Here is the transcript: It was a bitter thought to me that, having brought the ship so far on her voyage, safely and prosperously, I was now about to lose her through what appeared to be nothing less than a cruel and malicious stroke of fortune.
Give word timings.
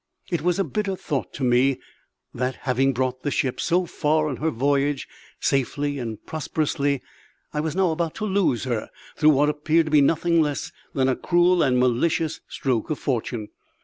It 0.31 0.41
was 0.41 0.57
a 0.57 0.63
bitter 0.63 0.95
thought 0.95 1.31
to 1.35 1.43
me 1.43 1.79
that, 2.33 2.55
having 2.61 2.91
brought 2.91 3.21
the 3.21 3.29
ship 3.29 3.59
so 3.59 3.85
far 3.85 4.27
on 4.29 4.37
her 4.37 4.49
voyage, 4.49 5.07
safely 5.39 5.99
and 5.99 6.17
prosperously, 6.25 7.03
I 7.53 7.59
was 7.59 7.75
now 7.75 7.91
about 7.91 8.15
to 8.15 8.25
lose 8.25 8.63
her 8.63 8.89
through 9.15 9.29
what 9.29 9.47
appeared 9.49 9.85
to 9.85 9.91
be 9.91 10.01
nothing 10.01 10.41
less 10.41 10.71
than 10.95 11.07
a 11.07 11.15
cruel 11.15 11.61
and 11.61 11.77
malicious 11.77 12.41
stroke 12.47 12.89
of 12.89 12.97
fortune. 12.97 13.49